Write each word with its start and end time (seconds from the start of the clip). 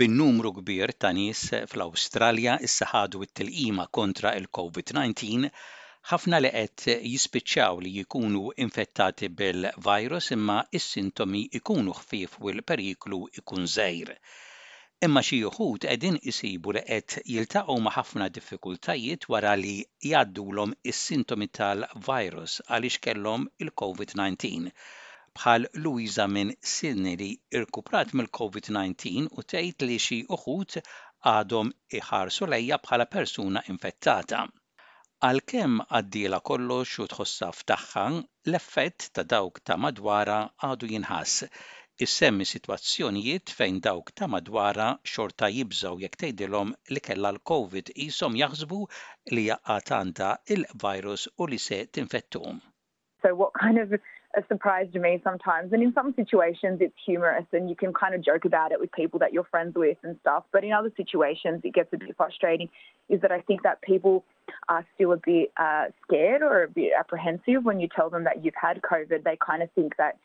bin-numru 0.00 0.50
kbir 0.56 0.90
ta' 1.02 1.10
nies 1.16 1.40
fl-Awstralja 1.72 2.52
issa 2.68 2.86
ħadu 2.92 3.18
t-tilqima 3.26 3.84
kontra 3.98 4.32
il-COVID-19, 4.38 5.44
ħafna 6.12 6.40
li 6.42 6.50
qed 6.54 6.96
jispiċċaw 7.10 7.82
li 7.84 7.92
jkunu 8.02 8.42
infettati 8.64 9.28
bil-virus 9.40 10.32
imma 10.38 10.56
is-sintomi 10.78 11.42
ikunu 11.60 11.94
ħfief 12.00 12.34
u 12.42 12.50
l-periklu 12.54 13.20
ikun 13.42 13.70
żgħir. 13.76 14.10
Imma 15.08 15.22
xi 15.30 15.40
wħud 15.46 15.86
qegħdin 15.86 16.18
isibu 16.32 16.74
li 16.78 16.84
qed 16.98 17.18
jiltaqgħu 17.36 17.78
ma' 17.84 17.94
ħafna 17.98 18.28
diffikultajiet 18.38 19.28
wara 19.36 19.54
li 19.62 19.76
jgħaddulhom 20.10 20.74
is-sintomi 20.94 21.50
tal-virus 21.60 22.58
għaliex 22.68 22.98
kellhom 23.06 23.46
il-COVID-19 23.66 24.74
bħal 25.38 25.66
Luisa 25.84 26.24
minn 26.30 26.50
Sineri 26.72 27.28
irkuprat 27.60 28.12
mill-COVID-19 28.18 29.24
u 29.40 29.44
tgħid 29.52 29.86
li 29.88 29.96
xi 30.06 30.18
uħud 30.36 30.76
għadhom 31.30 31.72
iħarsu 31.98 32.46
lejja 32.52 32.78
bħala 32.84 33.06
persuna 33.16 33.62
infettata. 33.74 34.44
Għalkemm 35.28 35.86
għaddiela 36.00 36.38
kollox 36.50 36.98
u 37.02 37.06
tħossa 37.14 37.48
f'taħħa, 37.56 38.04
l-effett 38.52 39.08
ta' 39.16 39.24
dawk 39.34 39.62
ta' 39.66 39.78
madwara 39.80 40.38
għadu 40.68 40.90
jinħass 40.92 41.46
issemmi 42.06 42.44
situazzjonijiet 42.52 43.54
fejn 43.58 43.80
dawk 43.88 44.12
ta' 44.18 44.28
madwara 44.30 44.90
xorta 45.12 45.48
jibżaw 45.56 45.98
jekk 46.04 46.18
tgħidilhom 46.28 46.74
li 46.94 47.02
kellha 47.08 47.32
l-COVID 47.34 47.90
ishom 48.06 48.36
jaħsbu 48.42 48.80
li 49.34 49.48
jaqgħat 49.50 49.94
għandha 49.98 50.32
il-virus 50.58 51.26
u 51.42 51.48
li 51.50 51.58
se 51.66 51.82
tinfettuhom. 51.86 52.60
So 53.24 53.32
what 53.40 53.54
kind 53.56 53.80
of 53.80 53.94
a 54.36 54.42
surprise 54.48 54.86
to 54.92 54.98
me 54.98 55.20
sometimes. 55.22 55.72
And 55.72 55.82
in 55.82 55.92
some 55.92 56.14
situations, 56.16 56.78
it's 56.80 56.94
humorous 57.06 57.44
and 57.52 57.68
you 57.68 57.76
can 57.76 57.92
kind 57.92 58.14
of 58.14 58.24
joke 58.24 58.44
about 58.44 58.72
it 58.72 58.80
with 58.80 58.90
people 58.92 59.18
that 59.20 59.32
you're 59.32 59.44
friends 59.44 59.74
with 59.76 59.98
and 60.02 60.16
stuff. 60.20 60.44
But 60.52 60.64
in 60.64 60.72
other 60.72 60.92
situations, 60.96 61.60
it 61.64 61.74
gets 61.74 61.92
a 61.92 61.98
bit 61.98 62.14
frustrating. 62.16 62.68
Is 63.08 63.20
that 63.20 63.32
I 63.32 63.40
think 63.42 63.62
that 63.62 63.82
people 63.82 64.24
are 64.68 64.84
still 64.94 65.12
a 65.12 65.16
bit 65.16 65.52
uh, 65.56 65.86
scared 66.06 66.42
or 66.42 66.64
a 66.64 66.68
bit 66.68 66.92
apprehensive 66.98 67.64
when 67.64 67.80
you 67.80 67.88
tell 67.94 68.10
them 68.10 68.24
that 68.24 68.44
you've 68.44 68.54
had 68.60 68.80
COVID. 68.82 69.24
They 69.24 69.38
kind 69.44 69.62
of 69.62 69.70
think 69.72 69.96
that 69.98 70.18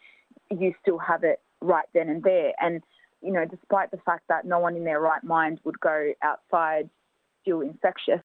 you 0.50 0.74
still 0.82 0.98
have 0.98 1.24
it 1.24 1.40
right 1.62 1.86
then 1.94 2.10
and 2.10 2.24
there. 2.24 2.54
And, 2.60 2.82
you 3.22 3.32
know, 3.32 3.46
despite 3.46 3.92
the 3.92 3.98
fact 4.06 4.24
that 4.30 4.46
no 4.46 4.60
one 4.60 4.76
in 4.76 4.84
their 4.84 5.00
right 5.00 5.24
mind 5.24 5.60
would 5.64 5.80
go 5.80 6.12
outside 6.24 6.90
still 7.44 7.62
infectious, 7.62 8.22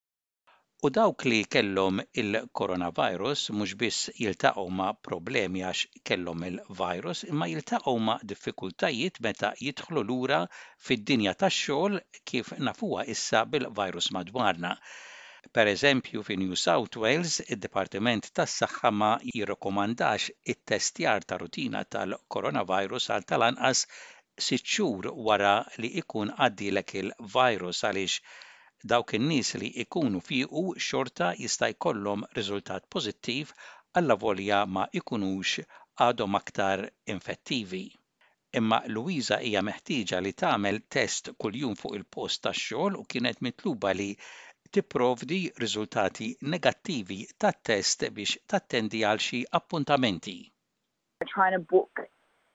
U 0.86 0.88
dawk 0.96 1.22
li 1.32 1.36
kellhom 1.54 2.00
il-coronavirus 2.22 3.42
mhux 3.58 3.70
biss 3.82 4.00
jiltaqgħu 4.24 4.64
ma' 4.80 4.88
problemi 5.08 5.62
għax 5.68 6.02
kellhom 6.10 6.42
il-virus, 6.48 7.22
imma 7.30 7.48
jiltaqgħu 7.52 7.94
ma' 8.08 8.16
diffikultajiet 8.32 9.20
meta 9.26 9.52
jidħlu 9.62 10.02
lura 10.10 10.40
fid-dinja 10.88 11.32
tax-xogħol 11.44 11.96
kif 12.32 12.52
nafuha 12.68 13.06
issa 13.16 13.42
bil-virus 13.54 14.10
madwarna. 14.18 14.74
Per 15.56 15.72
eżempju, 15.74 16.26
fi 16.28 16.36
New 16.44 16.60
South 16.66 17.00
Wales, 17.06 17.38
id-Dipartiment 17.48 18.28
tas-Saħħa 18.40 18.92
ma 19.00 19.10
jirrekomandax 19.32 20.28
it-testjar 20.54 21.24
ta' 21.30 21.40
rutina 21.46 21.86
tal-coronavirus 21.96 23.08
għal 23.16 23.28
tal-anqas 23.32 23.86
sitt 24.50 24.68
xhur 24.76 25.10
wara 25.32 25.56
li 25.80 25.94
ikun 26.04 26.36
għaddilek 26.36 26.98
il-virus 27.04 27.86
għaliex 27.86 28.42
dawk 28.84 29.14
in-nies 29.16 29.50
li 29.60 29.68
jkunu 29.82 30.18
fiqu 30.24 30.62
xorta 30.86 31.28
jista' 31.44 31.70
jkollhom 31.72 32.24
riżultat 32.38 32.84
pożittiv 32.94 33.52
alla 34.00 34.16
volja 34.24 34.58
ma 34.74 34.84
jkunux 35.00 35.54
għadhom 36.06 36.36
aktar 36.40 36.82
infettivi. 37.14 37.84
Imma 38.60 38.78
Luisa 38.94 39.38
hija 39.42 39.62
meħtieġa 39.68 40.20
li 40.22 40.34
tagħmel 40.42 40.82
test 40.96 41.32
kuljum 41.42 41.78
fuq 41.80 41.96
il-post 42.00 42.44
tax-xogħol 42.44 43.00
u 43.00 43.06
kienet 43.12 43.40
mitluba 43.46 43.94
li 43.96 44.10
tipprovdi 44.74 45.40
riżultati 45.64 46.28
negattivi 46.52 47.22
tat-test 47.40 48.04
biex 48.16 48.36
tattendi 48.52 49.00
għal 49.08 49.24
xi 49.28 49.40
appuntamenti. 49.60 50.36
Trying 51.32 51.56
to 51.56 51.62
book 51.72 52.04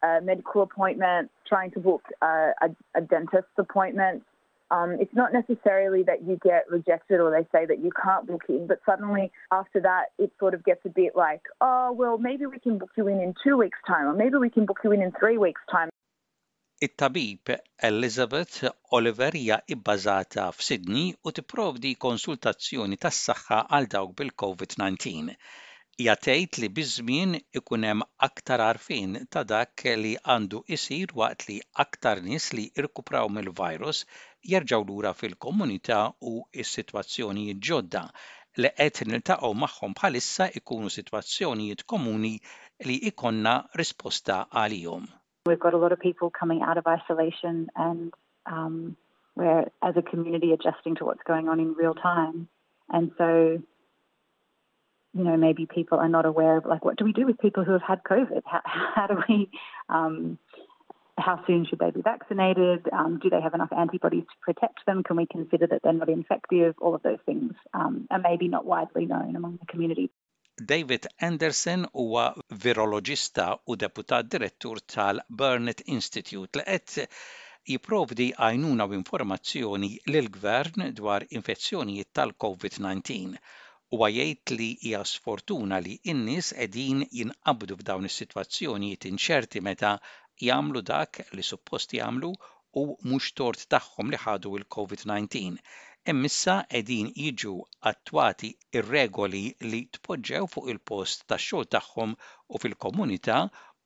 a 0.06 0.22
medical 0.22 0.62
appointment, 0.70 1.32
trying 1.50 1.72
to 1.72 1.80
book 1.80 2.06
a, 2.22 2.32
a, 2.62 2.68
a 2.94 3.02
dentist 3.02 3.54
appointment, 3.58 4.29
um, 4.72 4.96
it's 5.00 5.14
not 5.14 5.34
necessarily 5.34 6.04
that 6.04 6.24
you 6.28 6.38
get 6.44 6.66
rejected 6.70 7.20
or 7.20 7.30
they 7.32 7.46
say 7.56 7.66
that 7.66 7.80
you 7.80 7.92
can't 8.04 8.28
book 8.28 8.44
in, 8.50 8.68
but 8.68 8.80
suddenly 8.86 9.32
after 9.52 9.80
that, 9.82 10.06
it 10.18 10.32
sort 10.40 10.54
of 10.54 10.64
gets 10.64 10.84
a 10.86 10.90
bit 10.90 11.16
like, 11.16 11.42
oh, 11.62 11.92
well, 11.92 12.18
maybe 12.18 12.46
we 12.46 12.60
can 12.60 12.78
book 12.78 12.92
you 12.98 13.08
in 13.08 13.20
in 13.20 13.34
two 13.44 13.58
weeks' 13.58 13.80
time, 13.88 14.06
or 14.08 14.14
maybe 14.14 14.38
we 14.38 14.50
can 14.50 14.66
book 14.66 14.80
you 14.84 14.92
in 14.92 15.02
in 15.02 15.12
three 15.20 15.38
weeks' 15.38 15.62
time. 15.72 15.90
It-tabib 16.82 17.44
Elizabeth 17.84 18.64
Oliver 18.92 19.32
hija 19.32 19.62
ibbażata 19.68 20.52
f'Sydney 20.52 21.10
u 21.26 21.32
tipprovdi 21.32 21.96
konsultazzjoni 21.96 22.98
tas-saħħa 23.06 23.62
għal 23.76 23.90
dawk 23.96 24.14
bil-COVID-19. 24.22 25.34
Hija 26.00 26.14
tgħid 26.16 26.60
li 26.64 26.70
biżmien 26.78 27.34
ikun 27.60 27.84
hemm 27.84 28.06
aktar 28.30 28.62
arfin 28.64 29.18
ta' 29.30 29.44
dak 29.44 29.84
li 30.04 30.14
għandu 30.24 30.62
isir 30.78 31.12
waqt 31.22 31.50
li 31.50 31.58
aktar 31.84 32.22
nies 32.24 32.48
li 32.56 32.70
irkupraw 32.80 33.28
mill-virus 33.28 34.06
jerġaw 34.48 34.84
lura 34.88 35.14
fil-komunità 35.14 36.00
u 36.22 36.42
s-sitwazzjonijiet 36.64 37.60
ġodda 37.70 38.04
li 38.64 38.72
qed 38.78 39.02
niltaqgħu 39.12 39.52
magħhom 39.64 39.96
bħalissa 40.00 40.48
ikunu 40.60 40.90
sitwazzjonijiet 40.96 41.84
komuni 41.86 42.34
li 42.88 42.96
ikonna 43.10 43.58
risposta 43.76 44.46
għalihom. 44.52 45.08
We've 45.48 45.60
got 45.60 45.74
a 45.74 45.78
lot 45.78 45.92
of 45.92 46.00
people 46.00 46.30
coming 46.30 46.62
out 46.62 46.78
of 46.78 46.86
isolation 46.88 47.68
and 47.76 48.14
um, 48.46 48.96
we're 49.36 49.66
as 49.82 49.96
a 49.98 50.02
community 50.02 50.54
adjusting 50.54 50.96
to 50.98 51.06
what's 51.06 51.24
going 51.24 51.50
on 51.50 51.60
in 51.60 51.74
real 51.74 51.94
time. 51.94 52.48
And 52.90 53.12
so, 53.18 53.60
you 55.14 55.24
know, 55.24 55.38
maybe 55.38 55.66
people 55.66 55.98
are 56.00 56.10
not 56.10 56.26
aware 56.26 56.58
of 56.58 56.66
like, 56.66 56.84
what 56.84 56.98
do 56.98 57.06
we 57.06 57.14
do 57.14 57.26
with 57.26 57.40
people 57.40 57.64
who 57.64 57.72
have 57.72 57.82
had 57.82 58.04
COVID? 58.04 58.42
How, 58.46 58.62
how 58.66 59.08
do 59.08 59.22
we 59.28 59.50
um, 59.90 60.38
how 61.20 61.44
soon 61.46 61.66
should 61.66 61.80
they 61.80 61.92
be 61.92 62.02
vaccinated? 62.02 62.88
Um, 62.92 63.20
do 63.20 63.30
they 63.30 63.42
have 63.42 63.54
enough 63.54 63.72
antibodies 63.78 64.24
to 64.32 64.38
protect 64.42 64.86
them? 64.86 65.04
Can 65.04 65.18
we 65.18 65.26
consider 65.28 65.68
that 65.68 65.82
they're 65.84 65.94
not 65.94 66.10
infective? 66.10 66.76
All 66.82 66.96
of 66.96 67.04
those 67.04 67.20
things 67.26 67.54
um, 67.74 68.08
are 68.10 68.20
maybe 68.20 68.48
not 68.48 68.66
widely 68.66 69.06
known 69.06 69.36
among 69.36 69.58
the 69.60 69.66
community. 69.68 70.10
David 70.74 71.08
Anderson 71.20 71.88
huwa 71.94 72.34
virologista 72.64 73.58
u 73.68 73.76
deputat 73.76 74.28
direttur 74.32 74.80
tal-Burnett 74.96 75.82
Institute 75.86 76.56
li 76.60 76.64
qed 76.68 77.10
jiprovdi 77.74 78.28
għajnuna 78.44 78.88
u 78.90 78.96
informazzjoni 79.00 79.90
lil 80.12 80.28
gvern 80.40 80.90
dwar 81.00 81.24
infezzjonijiet 81.40 82.12
tal-COVID-19 82.20 83.38
u 83.96 84.04
għajajt 84.08 84.54
li 84.60 84.70
hija 84.88 85.04
sfortuna 85.14 85.80
li 85.86 85.96
in-nies 86.12 86.52
qegħdin 86.60 87.06
jinqabdu 87.22 87.80
f'dawn 87.80 88.10
is-sitwazzjonijiet 88.12 89.08
inċerti 89.14 89.64
meta 89.70 89.94
jamlu 90.40 90.82
dak 90.82 91.20
li 91.34 91.44
suppost 91.44 91.94
jamlu 91.94 92.32
u 92.82 92.84
mux 93.12 93.24
tort 93.38 93.66
tagħhom 93.74 94.10
li 94.14 94.18
ħadu 94.24 94.52
il-COVID-19. 94.60 95.58
Emmissa 96.12 96.56
edin 96.80 97.10
jiġu 97.16 97.54
attwati 97.92 98.52
ir-regoli 98.80 99.44
li 99.72 99.82
tpoġġew 99.98 100.48
fuq 100.54 100.70
il-post 100.74 101.26
ta' 101.28 101.38
xogħol 101.38 101.68
tagħhom 101.76 102.14
u 102.56 102.62
fil-komunità 102.64 103.42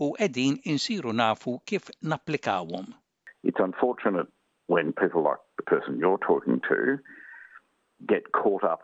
u 0.06 0.12
edin 0.28 0.60
insiru 0.76 1.14
nafu 1.24 1.58
kif 1.72 1.90
napplikawhom. 2.02 2.94
It's 3.44 3.60
unfortunate 3.70 4.30
when 4.68 4.94
people 4.94 5.22
like 5.24 5.42
the 5.58 5.64
person 5.74 6.00
you're 6.00 6.22
talking 6.28 6.62
to 6.70 6.98
get 8.06 8.32
caught 8.32 8.64
up 8.64 8.84